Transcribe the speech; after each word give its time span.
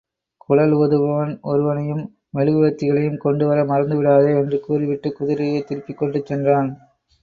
குழல் 0.37 0.71
ஊதுபவன் 0.75 1.33
ஒருவனையும், 1.41 2.01
மெழுகுவர்த்திகளையும் 2.33 3.17
கொண்டுவர 3.17 3.65
மறந்து 3.65 3.95
விடாதே! 3.95 4.33
என்று 4.35 4.59
கூறிவிட்டு, 4.59 5.15
குதிரையைத் 5.19 5.67
திருப்பிக் 5.67 5.97
கொண்டு 5.97 6.21
சென்றான். 6.25 6.71